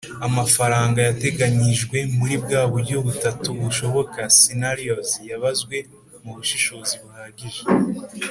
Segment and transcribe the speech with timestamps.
[0.27, 5.75] amafaranga yateganyijwe muri bwa buryo butatu bushoboka (scenarios) yabazwe
[6.23, 7.61] mu bushishozi buhagije